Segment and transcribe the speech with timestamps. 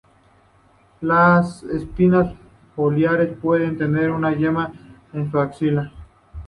[1.01, 2.33] Las espinas
[2.75, 4.73] foliares pueden tener una yema
[5.13, 5.91] en su axila.